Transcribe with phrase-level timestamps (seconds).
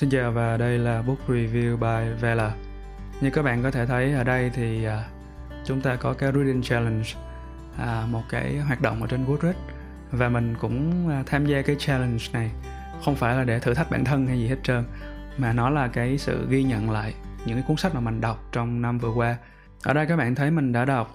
[0.00, 2.54] Xin chào và đây là Book Review by Vela.
[3.20, 5.04] Như các bạn có thể thấy ở đây thì à,
[5.64, 7.08] chúng ta có cái Reading Challenge,
[7.78, 9.58] à, một cái hoạt động ở trên Goodreads
[10.12, 12.50] và mình cũng à, tham gia cái challenge này
[13.04, 14.84] không phải là để thử thách bản thân hay gì hết trơn
[15.38, 17.14] mà nó là cái sự ghi nhận lại
[17.46, 19.36] những cái cuốn sách mà mình đọc trong năm vừa qua.
[19.82, 21.14] Ở đây các bạn thấy mình đã đọc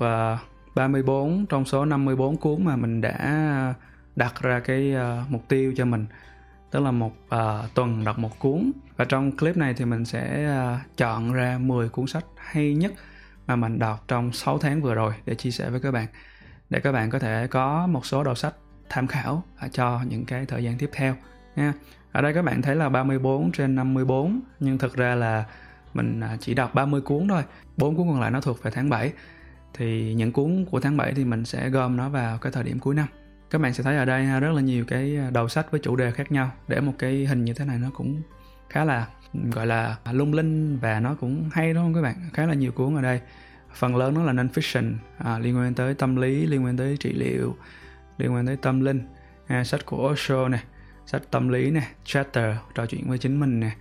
[0.75, 3.73] 34 trong số 54 cuốn mà mình đã
[4.15, 4.95] đặt ra cái
[5.29, 6.05] mục tiêu cho mình
[6.75, 10.49] tức là một uh, tuần đọc một cuốn và trong clip này thì mình sẽ
[10.73, 12.93] uh, chọn ra 10 cuốn sách hay nhất
[13.47, 16.07] mà mình đọc trong 6 tháng vừa rồi để chia sẻ với các bạn
[16.69, 18.53] để các bạn có thể có một số đầu sách
[18.89, 21.15] tham khảo à, cho những cái thời gian tiếp theo
[21.55, 21.73] nha.
[22.11, 25.45] Ở đây các bạn thấy là 34 trên 54 nhưng thực ra là
[25.93, 27.43] mình chỉ đọc 30 cuốn thôi.
[27.77, 29.13] Bốn cuốn còn lại nó thuộc về tháng 7.
[29.73, 32.79] Thì những cuốn của tháng 7 thì mình sẽ gom nó vào cái thời điểm
[32.79, 33.07] cuối năm
[33.49, 35.95] các bạn sẽ thấy ở đây rất là nhiều cái à, đầu sách với chủ
[35.95, 36.51] đề khác nhau.
[36.67, 38.21] Để một cái hình như thế này nó cũng
[38.69, 39.07] khá là
[39.51, 42.15] gọi là lung linh và nó cũng hay đúng không các bạn?
[42.33, 43.21] Khá là nhiều cuốn ở đây.
[43.73, 46.97] Phần lớn nó là non fiction à, liên quan tới tâm lý liên quan tới
[46.97, 47.55] trị liệu
[48.17, 49.01] liên quan tới tâm linh.
[49.47, 50.63] À, sách của Osho này
[51.05, 53.71] sách tâm lý nè chatter trò chuyện với chính mình nè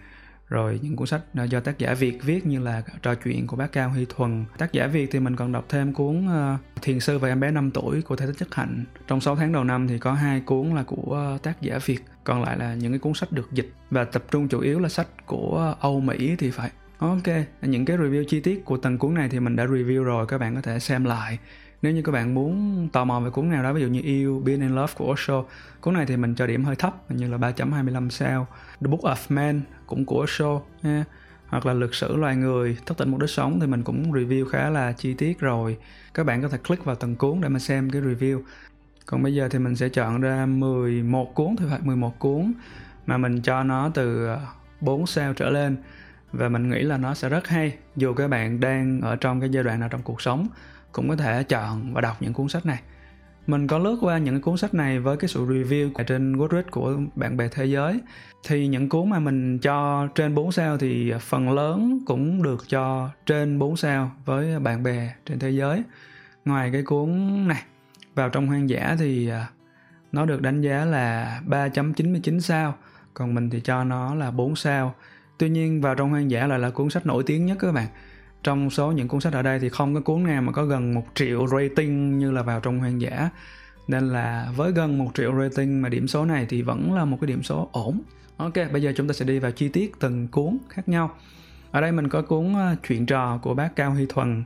[0.48, 3.56] rồi những cuốn sách à, do tác giả Việt viết như là trò chuyện của
[3.56, 4.45] bác Cao Huy Thuần.
[4.59, 7.51] Tác giả Việt thì mình còn đọc thêm cuốn à, Thiền sư và em bé
[7.51, 8.84] 5 tuổi của Thầy Thích Chất Hạnh.
[9.06, 12.01] Trong 6 tháng đầu năm thì có hai cuốn là của à, tác giả Việt
[12.25, 13.73] còn lại là những cái cuốn sách được dịch.
[13.91, 16.70] Và tập trung chủ yếu là sách của Âu Mỹ thì phải.
[16.98, 17.27] Ok,
[17.62, 20.39] những cái review chi tiết của từng cuốn này thì mình đã review rồi, các
[20.39, 21.39] bạn có thể xem lại
[21.84, 24.42] nếu như các bạn muốn tò mò về cuốn nào đó, ví dụ như yêu,
[24.44, 25.44] Being in Love của Osho,
[25.80, 28.46] cuốn này thì mình cho điểm hơi thấp như là 3.25 sao.
[28.80, 31.05] The Book of Man cũng của Osho nha
[31.46, 34.48] hoặc là lực sử loài người thức tỉnh một đứa sống thì mình cũng review
[34.48, 35.77] khá là chi tiết rồi.
[36.14, 38.40] Các bạn có thể click vào từng cuốn để mà xem cái review.
[39.06, 42.52] Còn bây giờ thì mình sẽ chọn ra 11 cuốn thì phải 11 cuốn
[43.06, 44.40] mà mình cho nó từ ờ,
[44.80, 45.77] 4 sao trở lên.
[46.32, 49.48] Và mình nghĩ là nó sẽ rất hay, dù các bạn đang ở trong cái
[49.48, 50.48] giai đoạn nào trong cuộc sống
[50.95, 52.80] cũng có thể chọn và đọc những cuốn sách này.
[53.46, 56.96] Mình có lướt qua những cuốn sách này với cái sự review trên Goodreads của
[57.14, 58.01] bạn bè thế giới.
[58.45, 63.11] Thì những cuốn mà mình cho trên 4 sao thì phần lớn cũng được cho
[63.27, 65.83] trên 4 sao với bạn bè trên thế giới.
[66.45, 67.08] Ngoài cái cuốn
[67.48, 67.63] này,
[68.14, 69.48] vào trong hoang dã thì à,
[70.13, 72.74] nó được đánh giá là 3.99 sao,
[73.14, 74.95] còn mình thì cho nó là 4 sao.
[75.39, 77.86] Tuy nhiên vào trong hoang dã lại là cuốn sách nổi tiếng nhất các bạn
[78.44, 80.94] trong số những cuốn sách ở đây thì không có cuốn nào mà có gần
[80.94, 83.30] một triệu rating như là vào trong hoang dã.
[83.88, 87.18] Nên là với gần một triệu rating mà điểm số này thì vẫn là một
[87.20, 88.00] cái điểm số ổn.
[88.36, 91.10] Ok, bây giờ chúng ta sẽ đi vào chi tiết từng cuốn khác nhau.
[91.70, 94.44] Ở đây mình có cuốn ờ, chuyện trò của bác Cao Huy Thuần.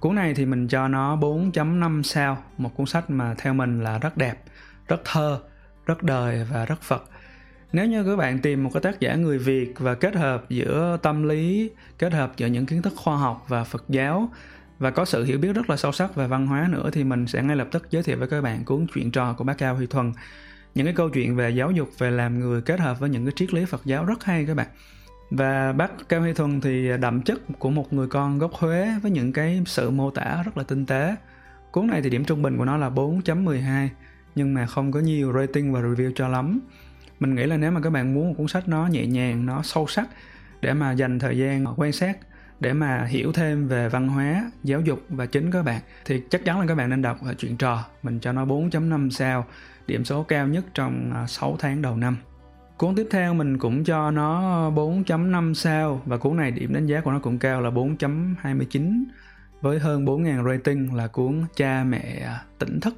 [0.00, 3.98] Cuốn này thì mình cho nó 4.5 sao, một cuốn sách mà theo mình là
[3.98, 4.44] rất đẹp,
[4.88, 5.40] rất thơ,
[5.86, 7.04] rất đời và rất Phật
[7.76, 10.98] nếu như các bạn tìm một cái tác giả người việt và kết hợp giữa
[11.02, 14.28] tâm lý, kết hợp giữa những kiến thức khoa học và phật giáo
[14.78, 17.26] và có sự hiểu biết rất là sâu sắc về văn hóa nữa, thì mình
[17.26, 19.74] sẽ ngay lập tức giới thiệu với các bạn cuốn chuyện trò của bác cao
[19.74, 20.12] huy thuần.
[20.74, 23.32] Những cái câu chuyện về giáo dục, về làm người kết hợp với những cái
[23.36, 24.66] triết lý phật giáo rất hay các bạn.
[25.30, 29.10] Và bác Cao Huy Thuần thì đậm chất của một người con gốc Huế với
[29.10, 31.16] những cái sự mô tả rất là tinh tế.
[31.70, 33.88] Cuốn này thì điểm trung bình của nó là 4.12
[34.34, 36.60] nhưng mà không có nhiều rating và review cho lắm
[37.20, 39.62] mình nghĩ là nếu mà các bạn muốn một cuốn sách nó nhẹ nhàng nó
[39.62, 40.08] sâu sắc
[40.60, 42.18] để mà dành thời gian quan sát
[42.60, 46.44] để mà hiểu thêm về văn hóa, giáo dục và chính các bạn thì chắc
[46.44, 47.84] chắn là các bạn nên đọc chuyện trò.
[48.02, 49.46] Mình cho nó 4.5 sao,
[49.86, 52.16] điểm số cao nhất trong à, 6 tháng đầu năm.
[52.76, 54.40] Cuốn tiếp theo mình cũng cho nó
[54.70, 59.04] 4.5 sao và cuốn này điểm đánh giá của nó cũng cao là 4.29
[59.60, 62.28] với hơn 4.000 rating là cuốn Cha mẹ
[62.58, 62.94] tỉnh thức.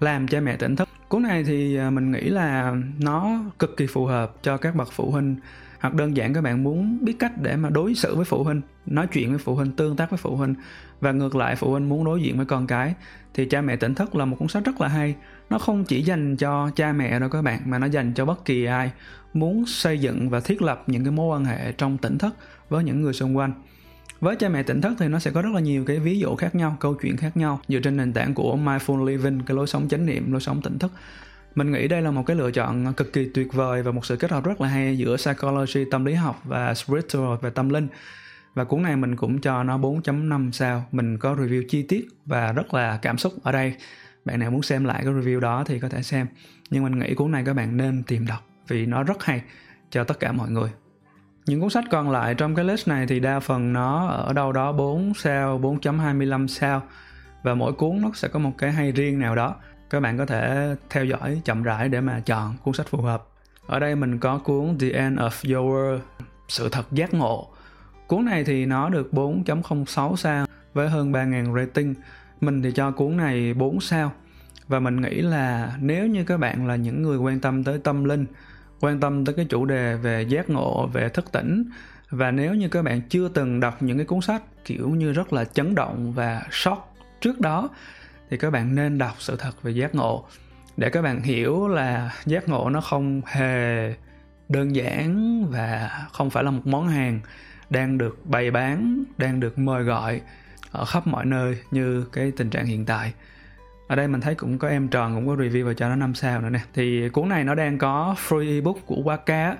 [0.00, 0.88] Làm cha mẹ tỉnh thức.
[1.08, 4.92] Cuốn này thì à, mình nghĩ là nó cực kỳ phù hợp cho các bậc
[4.92, 5.36] phụ huynh,
[5.80, 8.60] hoặc đơn giản các bạn muốn biết cách để mà đối xử với phụ huynh,
[8.86, 10.54] nói chuyện với phụ huynh, tương tác với phụ huynh,
[11.00, 12.94] và ngược lại phụ huynh muốn đối diện với con cái,
[13.34, 15.14] thì cha mẹ tỉnh thức là một cuốn sách rất là hay.
[15.50, 18.44] Nó không chỉ dành cho cha mẹ đâu các bạn, mà nó dành cho bất
[18.44, 18.90] kỳ ai
[19.34, 22.34] muốn xây dựng và thiết lập những cái mối quan hệ trong tỉnh thức
[22.68, 23.52] với những người xung quanh
[24.20, 26.36] với cha mẹ tỉnh thức thì nó sẽ có rất là nhiều cái ví dụ
[26.36, 29.66] khác nhau, câu chuyện khác nhau, dựa trên nền tảng của mindful living, cái lối
[29.66, 30.92] sống chánh niệm, lối sống tỉnh thức
[31.54, 34.16] mình nghĩ đây là một cái lựa chọn cực kỳ tuyệt vời và một sự
[34.16, 37.88] kết hợp rất là hay giữa psychology, tâm lý học và spiritual về tâm linh.
[38.54, 40.86] Và cuốn này mình cũng cho nó 4.5 sao.
[40.92, 43.74] Mình có review chi tiết và rất là cảm xúc ở đây.
[44.24, 46.26] Bạn nào muốn xem lại cái review đó thì có thể xem.
[46.70, 49.42] Nhưng mình nghĩ cuốn này các bạn nên tìm đọc vì nó rất hay
[49.90, 50.70] cho tất cả mọi người
[51.46, 54.52] những cuốn sách còn lại trong cái list này thì đa phần nó ở đâu
[54.52, 56.82] đó 4 sao, 4.25 sao
[57.42, 59.56] và mỗi cuốn nó sẽ có một cái hay riêng nào đó.
[59.90, 63.26] Các bạn có thể theo dõi chậm rãi để mà chọn cuốn sách phù hợp.
[63.66, 65.98] Ở đây mình có cuốn The End of Your World
[66.48, 67.48] sự thật giác ngộ
[68.06, 71.94] cuốn này thì nó được 4.06 sao với hơn 3.000 rating
[72.40, 74.12] mình thì cho cuốn này 4 sao
[74.68, 78.04] và mình nghĩ là nếu như các bạn là những người quan tâm tới tâm
[78.04, 78.26] linh
[78.80, 81.64] quan tâm tới cái chủ đề về giác ngộ, về thức tỉnh.
[82.10, 85.32] Và nếu như các bạn chưa từng đọc những cái cuốn sách kiểu như rất
[85.32, 87.68] là chấn động và shock trước đó,
[88.30, 90.24] thì các bạn nên đọc sự thật về giác ngộ.
[90.76, 93.94] Để các bạn hiểu là giác ngộ nó không hề
[94.48, 97.20] đơn giản và không phải là một món hàng
[97.70, 100.20] đang được bày bán, đang được mời gọi
[100.72, 103.12] ở khắp mọi nơi như cái tình trạng hiện tại
[103.90, 106.14] ở đây mình thấy cũng có em tròn cũng có review và cho nó 5
[106.14, 106.60] sao nữa nè.
[106.74, 109.54] Thì cuốn này nó đang có free ebook của Waka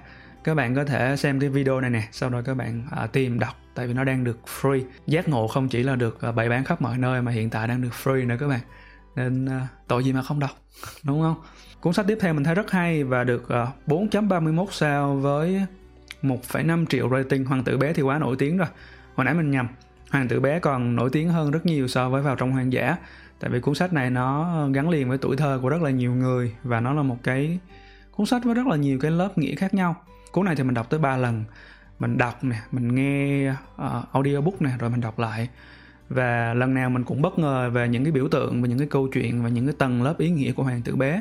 [0.45, 3.39] các bạn có thể xem cái video này nè sau đó các bạn à, tìm
[3.39, 4.83] đọc tại vì nó đang được free.
[5.07, 7.69] Giác ngộ không chỉ là được à, bày bán khắp mọi nơi mà hiện tại
[7.69, 8.61] đang được free nữa các bạn.
[9.17, 10.51] Nên à, tội gì mà không đọc
[11.05, 11.35] đúng không?
[11.81, 15.67] Cuốn sách tiếp theo mình thấy rất hay và được à, 4.31 sao với
[16.23, 17.45] 1,5 triệu rating.
[17.45, 18.69] Hoàng tử bé thì quá nổi tiếng rồi.
[19.15, 19.69] Hồi nãy mình nhầm
[20.11, 22.97] hoàng tử bé còn nổi tiếng hơn rất nhiều so với vào trong hoang dã
[23.41, 26.15] tại vì cuốn sách này nó gắn liền với tuổi thơ của rất là nhiều
[26.15, 27.59] người và nó là một cái
[28.11, 29.97] cuốn sách với rất là nhiều cái lớp nghĩa khác nhau.
[30.33, 31.45] Cuốn này thì mình đọc tới 3 lần.
[31.99, 35.49] Mình đọc nè mình nghe uh, audiobook nè rồi mình đọc lại.
[36.09, 38.89] Và lần nào mình cũng bất ngờ về những cái biểu tượng và những cái
[38.91, 41.21] câu chuyện và những cái tầng lớp ý nghĩa của hoàng tử bé.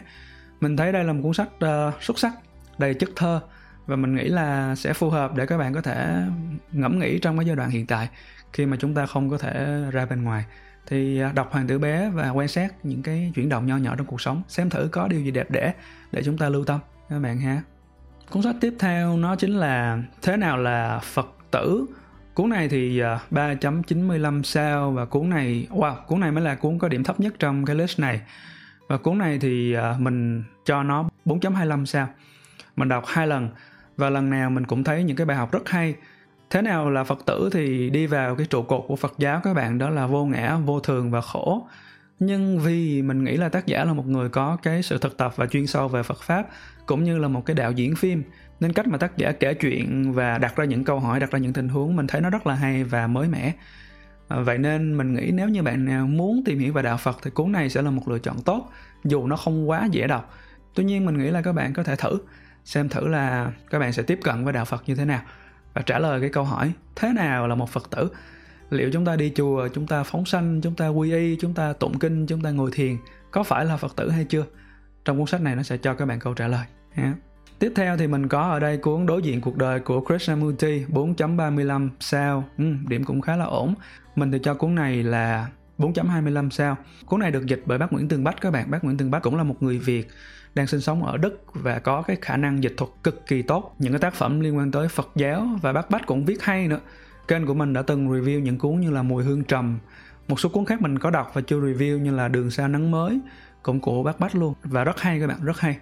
[0.61, 2.33] Mình thấy đây là một cuốn sách uh, xuất sắc
[2.77, 3.41] đầy chất thơ
[3.85, 6.23] và mình nghĩ là sẽ phù hợp để các bạn có thể
[6.71, 8.09] ngẫm nghĩ trong cái giai đoạn hiện tại
[8.53, 10.45] khi mà chúng ta không có thể ra bên ngoài
[10.89, 13.95] thì à, đọc hoàng tử bé và quan sát những cái chuyển động nho nhỏ
[13.95, 15.73] trong cuộc sống, xem thử có điều gì đẹp đẽ
[16.11, 17.61] để chúng ta lưu tâm, các bạn ha.
[18.29, 21.85] Cuốn sách tiếp theo nó chính là thế nào là phật tử?
[22.33, 26.79] Cuốn này thì à, 3.95 sao và cuốn này, wow, cuốn này mới là cuốn
[26.79, 28.21] có điểm thấp nhất trong cái list này.
[28.87, 32.07] Và cuốn này thì à, mình cho nó 4.25 sao.
[32.75, 33.49] Mình đọc hai lần
[33.97, 35.95] và lần nào mình cũng thấy những cái bài học rất hay
[36.49, 39.53] thế nào là phật tử thì đi vào cái trụ cột của phật giáo các
[39.53, 39.77] bạn?
[39.77, 41.67] Đó là vô ngã, vô thường và khổ.
[42.19, 45.33] Nhưng vì mình nghĩ là tác giả là một người có cái sự thực tập
[45.35, 46.47] và chuyên sâu về phật pháp,
[46.85, 48.23] cũng như là một cái đạo diễn phim.
[48.59, 51.39] Nên cách mà tác giả kể chuyện và đặt ra những câu hỏi, đặt ra
[51.39, 53.53] những tình huống, mình thấy nó rất là hay và mới mẻ.
[54.27, 57.17] À, vậy nên mình nghĩ nếu như bạn nào muốn tìm hiểu về đạo phật
[57.23, 58.69] thì cuốn này sẽ là một lựa chọn tốt,
[59.03, 60.33] dù nó không quá dễ đọc.
[60.73, 62.19] Tuy nhiên mình nghĩ là các bạn có thể thử,
[62.65, 65.21] xem thử là các bạn sẽ tiếp cận với đạo phật như thế nào
[65.73, 68.09] và trả lời cái câu hỏi thế nào là một phật tử
[68.69, 71.73] liệu chúng ta đi chùa chúng ta phóng sanh chúng ta quy y chúng ta
[71.73, 72.97] tụng kinh chúng ta ngồi thiền
[73.31, 74.45] có phải là phật tử hay chưa
[75.05, 77.13] trong cuốn sách này nó sẽ cho các bạn câu trả lời ha.
[77.59, 81.89] Tiếp theo thì mình có ở đây cuốn Đối diện cuộc đời của Krishnamurti 4.35
[81.99, 82.43] sao.
[82.57, 83.73] Ừ, điểm cũng khá là ổn.
[84.15, 86.77] Mình thì cho cuốn này là 4.25 sao.
[87.05, 88.71] Cuốn này được dịch bởi bác Nguyễn Tường Bách các bạn.
[88.71, 90.07] Bác Nguyễn Tường Bách cũng là một người Việt
[90.55, 93.75] đang sinh sống ở Đức và có cái khả năng dịch thuật cực kỳ tốt.
[93.79, 96.67] Những cái tác phẩm liên quan tới Phật giáo và bác Bách cũng viết hay
[96.67, 96.79] nữa.
[97.27, 99.79] Kênh của mình đã từng review những cuốn như là Mùi hương trầm.
[100.27, 102.91] Một số cuốn khác mình có đọc và chưa review như là Đường xa nắng
[102.91, 103.19] mới
[103.63, 105.77] cũng của bác Bách luôn và rất hay các bạn, rất hay.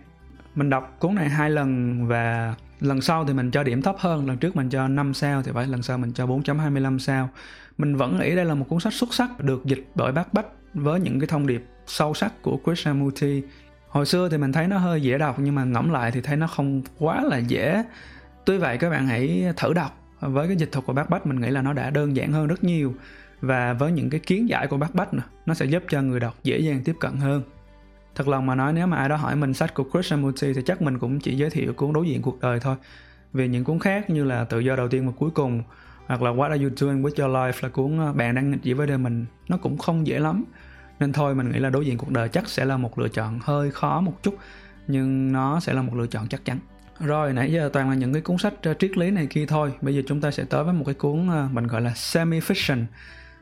[0.55, 4.27] Mình đọc cuốn này hai lần và lần sau thì mình cho điểm thấp hơn,
[4.27, 7.29] lần trước mình cho 5 sao thì phải lần sau mình cho 4.25 sao.
[7.77, 10.45] Mình vẫn nghĩ đây là một cuốn sách xuất sắc được dịch bởi bác Bách
[10.73, 13.41] với những cái thông điệp sâu sắc của Krishnamurti
[13.97, 16.37] hồi xưa thì mình thấy nó hơi dễ đọc nhưng mà ngẫm lại thì thấy
[16.37, 17.83] nó không quá là dễ.
[18.45, 20.03] Tuy vậy các bạn hãy thử đọc.
[20.19, 22.47] Với cái dịch thuật của bác bách mình nghĩ là nó đã đơn giản hơn
[22.47, 22.93] rất nhiều.
[23.41, 26.19] Và với những cái kiến giải của bác bách nữa, nó sẽ giúp cho người
[26.19, 27.41] đọc dễ dàng tiếp cận hơn.
[28.15, 30.81] Thật lòng mà nói nếu mà ai đó hỏi mình sách của Krishnamurti thì chắc
[30.81, 32.75] mình cũng chỉ giới thiệu cuốn đối diện cuộc đời thôi.
[33.33, 35.63] Vì những cuốn khác như là tự do đầu tiên và cuối cùng
[36.07, 38.63] hoặc là What are you doing with your life là cuốn ờ, bạn đang nghịch
[38.63, 40.43] gì với đời mình nó cũng không dễ lắm
[40.99, 43.39] nên thôi, mình nghĩ là đối diện cuộc đời chắc sẽ là một lựa chọn
[43.43, 44.37] hơi khó một chút,
[44.87, 46.59] nhưng nó sẽ là một lựa chọn chắc chắn.
[46.99, 49.73] Rồi, nãy giờ toàn là những cái cuốn sách ờ, triết lý này kia thôi.
[49.81, 52.39] Bây giờ chúng ta sẽ tới với một cái cuốn ờ, mình gọi là semi
[52.39, 52.85] fiction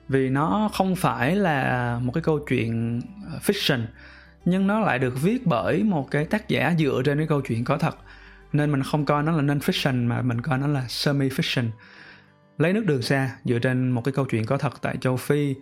[0.09, 3.81] vì nó không phải là một cái câu chuyện ờ, fiction,
[4.45, 7.63] nhưng nó lại được viết bởi một cái tác giả dựa trên cái câu chuyện
[7.63, 7.97] có thật.
[8.53, 11.69] Nên mình không coi nó là non fiction mà mình coi nó là semi fiction
[12.57, 15.55] lấy nước đường xa dựa trên một cái câu chuyện có thật tại châu phi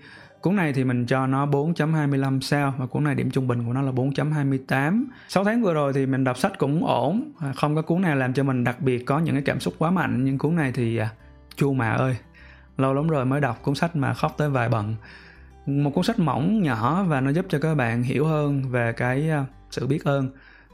[0.43, 3.73] Cuốn này thì mình cho nó 4.25 sao và cuốn này điểm trung bình của
[3.73, 5.05] nó là 4.28.
[5.27, 8.15] 6 tháng vừa rồi thì mình đọc sách cũng ổn, à, không có cuốn nào
[8.15, 10.71] làm cho mình đặc biệt có những cái cảm xúc quá mạnh nhưng cuốn này
[10.71, 11.09] thì à,
[11.55, 12.15] chua mà ơi.
[12.77, 14.95] Lâu lắm rồi mới đọc cuốn sách mà khóc tới vài bận.
[15.65, 19.29] Một cuốn sách mỏng nhỏ và nó giúp cho các bạn hiểu hơn về cái
[19.29, 20.29] à, sự biết ơn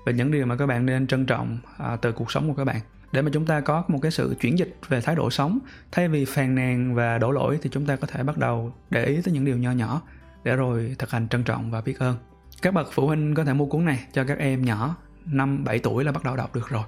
[0.09, 2.65] về những điều mà các bạn nên trân trọng à, từ cuộc sống của các
[2.65, 5.59] bạn để mà chúng ta có một cái sự chuyển dịch về thái độ sống
[5.91, 9.05] thay vì phàn nàn và đổ lỗi thì chúng ta có thể bắt đầu để
[9.05, 10.01] ý tới những điều nho nhỏ
[10.43, 12.15] để rồi thực hành trân trọng và biết ơn
[12.61, 15.79] các bậc phụ huynh có thể mua cuốn này cho các em nhỏ 5 7
[15.79, 16.83] tuổi là bắt đầu đọc được rồi.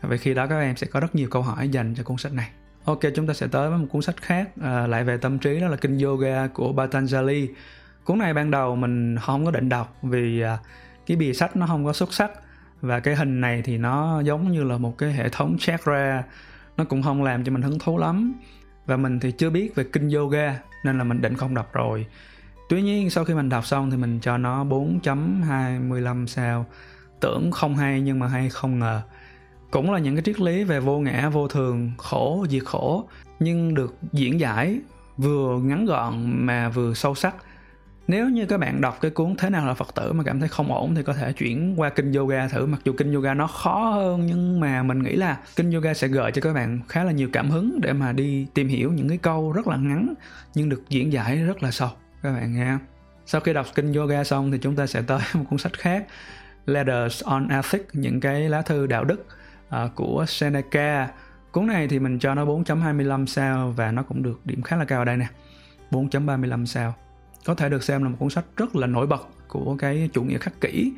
[0.00, 2.32] Vậy khi đó các em sẽ có rất nhiều câu hỏi dành cho cuốn sách
[2.32, 2.50] này.
[2.84, 5.60] ok chúng ta sẽ tới với một cuốn sách khác à, lại về tâm trí
[5.60, 7.46] đó là kinh yoga của Patanjali
[8.04, 10.58] cuốn này ban đầu mình không có định đọc vì à,
[11.06, 12.30] cái bìa sách nó không có xuất sắc
[12.84, 16.22] và cái hình này thì nó giống như là một cái hệ thống chakra
[16.76, 18.34] nó cũng không làm cho mình hứng thú lắm.
[18.86, 22.06] Và mình thì chưa biết về kinh yoga, nên là mình định không đọc rồi.
[22.68, 26.66] Tuy nhiên, sau khi mình đọc xong thì mình cho nó 4.25 sao.
[27.20, 29.02] Tưởng không hay nhưng mà hay không ngờ.
[29.70, 33.74] Cũng là những cái triết lý về vô ngã, vô thường, khổ, diệt khổ, nhưng
[33.74, 34.78] được diễn giải
[35.16, 37.34] vừa ngắn gọn mà vừa sâu sắc
[38.08, 40.48] nếu như các bạn đọc cái cuốn thế nào là phật tử mà cảm thấy
[40.48, 42.66] không ổn thì có thể chuyển qua kinh yoga thử.
[42.66, 46.08] Mặc dù kinh yoga nó khó hơn nhưng mà mình nghĩ là kinh yoga sẽ
[46.08, 49.08] gợi cho các bạn khá là nhiều cảm hứng để mà đi tìm hiểu những
[49.08, 50.14] cái câu rất là ngắn
[50.54, 51.88] nhưng được diễn giải rất là sâu.
[52.22, 52.78] Các bạn nghe
[53.26, 56.06] sau khi đọc kinh yoga xong thì chúng ta sẽ tới một cuốn sách khác
[56.66, 59.26] Letters on Ethics những cái lá thư đạo đức
[59.68, 61.08] uh, của Seneca.
[61.52, 64.84] Cuốn này thì mình cho nó 4.25 sao và nó cũng được điểm khá là
[64.84, 65.26] cao ở đây nè.
[65.90, 66.94] 4.35 sao
[67.44, 70.22] có thể được xem là một cuốn sách rất là nổi bật của cái chủ
[70.22, 70.92] nghĩa khắc kỷ.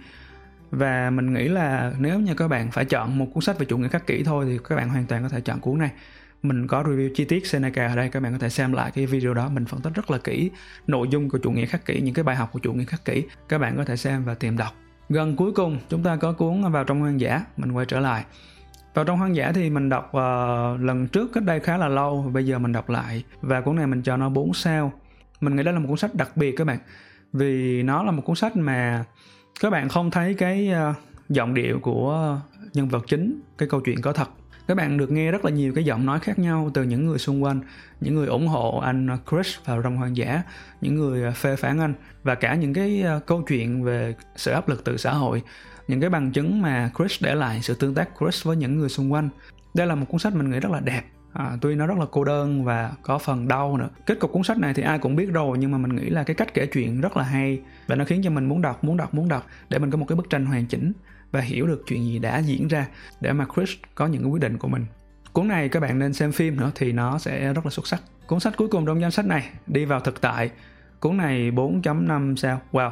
[0.70, 3.78] Và mình nghĩ là nếu như các bạn phải chọn một cuốn sách về chủ
[3.78, 5.90] nghĩa khắc kỷ thôi thì các bạn hoàn toàn có thể chọn cuốn này.
[6.42, 9.06] Mình có review chi tiết Seneca ở đây các bạn có thể xem lại cái
[9.06, 9.48] video đó.
[9.48, 10.50] Mình phân tích rất là kỹ
[10.86, 13.04] nội dung của chủ nghĩa khắc kỷ những cái bài học của chủ nghĩa khắc
[13.04, 13.24] kỷ.
[13.48, 14.72] Các bạn có thể xem và tìm đọc.
[15.08, 17.44] Gần cuối cùng chúng ta có cuốn vào trong hoang dã.
[17.56, 18.24] Mình quay trở lại.
[18.94, 22.30] Vào trong hoang dã thì mình đọc uh, lần trước cách đây khá là lâu
[22.32, 23.24] bây giờ mình đọc lại.
[23.40, 24.92] Và cuốn này mình cho nó 4 sao
[25.40, 26.78] mình nghĩ đó là một cuốn sách đặc biệt các bạn.
[27.32, 29.04] Vì nó là một cuốn sách mà
[29.60, 30.94] các bạn không thấy cái ờ,
[31.28, 32.40] giọng điệu của
[32.74, 34.28] nhân vật chính, cái câu chuyện có thật.
[34.68, 37.18] Các bạn được nghe rất là nhiều cái giọng nói khác nhau từ những người
[37.18, 37.60] xung quanh,
[38.00, 40.42] những người ủng hộ anh Chris vào trong hoang dã,
[40.80, 44.52] những người ờ, phê phán anh, và cả những cái ờ, câu chuyện về sự
[44.52, 45.42] áp lực từ xã hội.
[45.88, 48.88] Những cái bằng chứng mà Chris để lại, sự tương tác Chris với những người
[48.88, 49.28] xung quanh.
[49.74, 51.02] Đây là một cuốn sách mình nghĩ rất là đẹp
[51.38, 53.88] à, tuy nó rất là cô đơn và có phần đau nữa.
[54.06, 56.24] Kết cục cuốn sách này thì ai cũng biết rồi nhưng mà mình nghĩ là
[56.24, 58.96] cái cách kể chuyện rất là hay và nó khiến cho mình muốn đọc muốn
[58.96, 60.92] đọc muốn đọc để mình có một cái bức tranh hoàn chỉnh
[61.32, 62.86] và hiểu được chuyện gì đã diễn ra
[63.20, 64.86] để mà Chris có những cái quyết định của mình.
[65.32, 68.02] Cuốn này các bạn nên xem phim nữa thì nó sẽ rất là xuất sắc.
[68.26, 70.50] Cuốn sách cuối cùng trong danh sách này đi vào thực tại.
[71.00, 72.60] Cuốn này 4.5 sao?
[72.72, 72.90] Wow.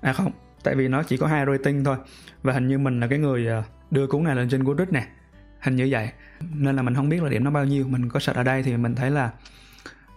[0.00, 0.32] À không
[0.62, 1.96] tại vì nó chỉ có hai rating thôi
[2.42, 5.06] và hình như mình là cái người à, đưa cuốn này lên trên Goodreads nè
[5.60, 6.10] hình như vậy.
[6.54, 7.88] Nên là mình không biết là điểm nó bao nhiêu.
[7.88, 9.30] Mình có search ở đây thì mình thấy là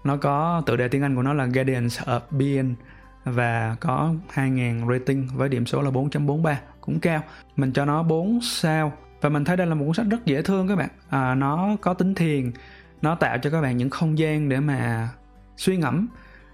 [0.04, 2.76] nó có tựa đề tiếng Anh của nó là Guardians of Being
[3.24, 7.24] và có 2.000 rating với điểm số là 4.43 cũng cao.
[7.56, 8.94] Mình cho nó 4 sao.
[9.22, 10.90] Và mình thấy đây là một cuốn sách rất dễ thương các bạn.
[11.10, 12.52] À, nó có tính thiền
[13.02, 15.10] nó tạo cho các bạn những không gian để mà
[15.58, 16.08] suy ngẫm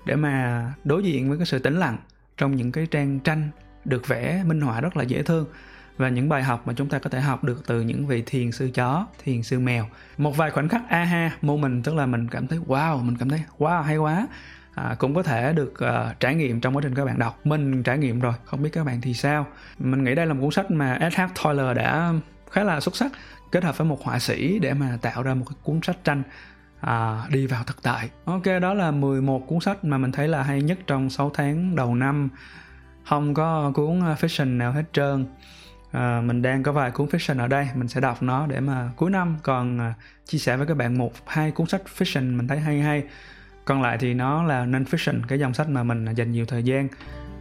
[0.06, 1.98] để mà đối diện với cái sự tĩnh lặng
[2.38, 3.50] trong những cái trang tranh
[3.86, 5.46] được vẽ minh họa rất là dễ thương
[5.97, 8.51] và những bài học mà chúng ta có thể học được từ những vị thiền
[8.51, 9.85] sư chó, thiền sư mèo.
[10.17, 13.41] Một vài khoảnh khắc aha moment tức là mình cảm thấy wow, mình cảm thấy
[13.59, 14.27] wow hay quá.
[14.73, 17.39] À, cũng có thể được uh, trải nghiệm trong quá trình các bạn đọc.
[17.43, 19.45] Mình trải nghiệm rồi, không biết các bạn thì sao.
[19.79, 21.21] Mình nghĩ đây là một cuốn sách mà S.H.
[21.43, 22.13] Toiler đã
[22.51, 23.11] khá là xuất sắc
[23.51, 26.23] kết hợp với một họa sĩ để mà tạo ra một cái cuốn sách tranh
[26.79, 28.09] à, đi vào thực tại.
[28.25, 31.75] Ok, đó là 11 cuốn sách mà mình thấy là hay nhất trong 6 tháng
[31.75, 32.29] đầu năm.
[33.05, 35.25] Không có cuốn ờ, fiction nào hết trơn
[35.91, 38.89] à, mình đang có vài cuốn fiction ở đây mình sẽ đọc nó để mà
[38.96, 39.94] cuối năm còn à,
[40.25, 43.03] chia sẻ với các bạn một hai cuốn sách fiction mình thấy hay hay.
[43.65, 46.46] Còn lại thì nó là non fiction cái dòng sách mà mình à, dành nhiều
[46.46, 46.88] thời gian.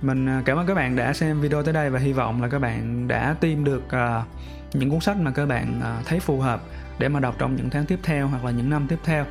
[0.02, 2.48] Mình à, cảm ơn các bạn đã xem video tới đây và hy vọng là
[2.48, 4.26] các bạn đã tìm được uh,
[4.74, 6.62] những cuốn sách mà các bạn uh, thấy phù hợp
[6.98, 9.24] để mà đọc trong những tháng tiếp theo hoặc là những năm tiếp theo.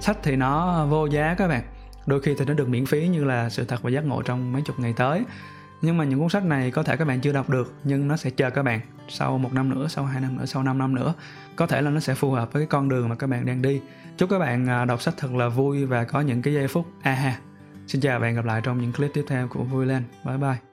[0.00, 1.62] Sách thì nó vô giá các bạn.
[2.06, 4.52] Đôi khi thì nó được miễn phí như là sự thật và giác ngộ trong
[4.52, 5.24] mấy chục ngày tới
[5.82, 8.16] nhưng mà những cuốn sách này có thể các bạn chưa đọc được, nhưng nó
[8.16, 10.94] sẽ chờ các bạn sau một năm nữa, sau hai năm nữa, sau 5 năm
[10.94, 11.14] nữa.
[11.56, 13.62] Có thể là nó sẽ phù hợp với cái con đường mà các bạn đang
[13.62, 13.80] đi.
[14.16, 16.86] Chúc các bạn à, đọc sách thật là vui và có những cái giây phút.
[17.02, 17.38] À Aha
[17.86, 20.04] xin chào và hẹn gặp lại trong những clip tiếp theo của vui lên.
[20.24, 20.71] Bye bye.